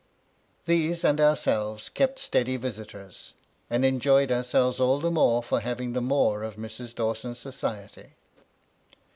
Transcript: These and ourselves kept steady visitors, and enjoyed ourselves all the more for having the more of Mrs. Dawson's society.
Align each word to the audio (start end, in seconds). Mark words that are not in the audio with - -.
These 0.65 1.03
and 1.03 1.21
ourselves 1.21 1.87
kept 1.87 2.17
steady 2.17 2.57
visitors, 2.57 3.33
and 3.69 3.85
enjoyed 3.85 4.31
ourselves 4.31 4.79
all 4.79 4.97
the 4.99 5.11
more 5.11 5.43
for 5.43 5.59
having 5.59 5.93
the 5.93 6.01
more 6.01 6.41
of 6.41 6.55
Mrs. 6.55 6.95
Dawson's 6.95 7.37
society. 7.37 8.13